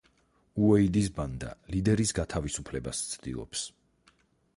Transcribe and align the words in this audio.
უეიდის 0.67 1.09
ბანდა 1.19 1.51
ლიდერის 1.75 2.13
გათავისუფლებას 2.21 3.03
ცდილობს. 3.11 3.63